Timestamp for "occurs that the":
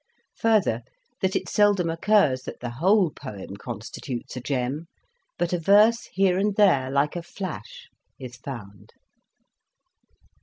1.87-2.71